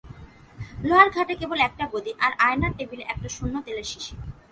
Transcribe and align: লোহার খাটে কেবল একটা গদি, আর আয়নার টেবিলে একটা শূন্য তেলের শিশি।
লোহার 0.87 1.09
খাটে 1.15 1.33
কেবল 1.41 1.59
একটা 1.67 1.85
গদি, 1.93 2.11
আর 2.25 2.31
আয়নার 2.47 2.73
টেবিলে 2.77 3.03
একটা 3.13 3.29
শূন্য 3.35 3.55
তেলের 3.65 3.87
শিশি। 3.91 4.13